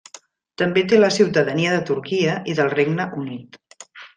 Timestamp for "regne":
2.79-3.09